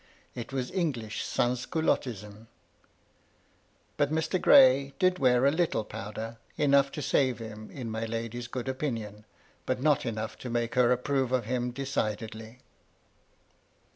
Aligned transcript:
It 0.33 0.51
was 0.51 0.71
English 0.71 1.23
sans 1.23 1.67
culottism. 1.67 2.47
But 3.97 4.11
Mr. 4.11 4.41
Gray 4.41 4.95
did 4.97 5.19
wear 5.19 5.45
a 5.45 5.51
little 5.51 5.83
powder, 5.83 6.39
enough 6.57 6.91
to 6.93 7.03
save 7.03 7.37
him 7.37 7.69
in 7.69 7.91
my 7.91 8.05
lady's 8.05 8.47
good 8.47 8.67
opinion; 8.67 9.25
but 9.67 9.79
not 9.79 10.03
enough 10.03 10.39
to 10.39 10.49
make 10.49 10.73
her 10.73 10.91
approve 10.91 11.31
of 11.31 11.45
him 11.45 11.69
decidedly. 11.69 12.61